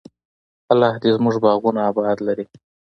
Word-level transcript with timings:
الله 0.71 0.91
دې 1.01 1.09
زموږ 1.17 1.35
باغونه 1.43 1.81
اباد 1.89 2.17
لري. 2.27 2.45